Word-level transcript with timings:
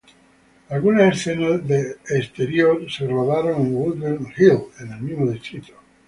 Algunas 0.69 1.15
escenas 1.15 1.67
de 1.67 1.97
exterior 2.09 2.91
se 2.91 3.05
rodaron 3.07 3.61
en 3.67 3.75
Woodbine 3.75 4.33
Hill, 4.35 4.59
en 4.79 4.93
el 4.93 4.99
mismo 5.01 5.29
distrito. 5.29 5.73